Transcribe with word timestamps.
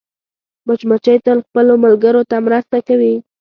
مچمچۍ 0.67 1.17
تل 1.25 1.37
خپلو 1.47 1.73
ملګرو 1.83 2.21
ته 2.29 2.37
مرسته 2.45 2.77
کوي 2.87 3.13